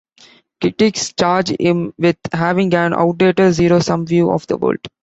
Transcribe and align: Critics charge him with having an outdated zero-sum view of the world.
Critics 0.61 1.13
charge 1.13 1.49
him 1.59 1.93
with 1.99 2.17
having 2.33 2.73
an 2.73 2.95
outdated 2.95 3.53
zero-sum 3.53 4.07
view 4.07 4.31
of 4.31 4.47
the 4.47 4.57
world. 4.57 4.79